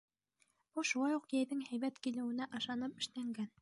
Был 0.79 0.87
шулай 0.93 1.19
уҡ 1.19 1.29
йәйҙең 1.37 1.63
һәйбәт 1.69 2.03
килеүенә 2.09 2.53
ышанып 2.61 3.03
эшләнгән. 3.07 3.59